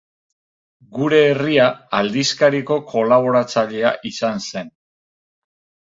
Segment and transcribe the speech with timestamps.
[0.95, 1.67] Gure Herria
[1.99, 4.77] aldizkariko kolaboratzailea izan zen.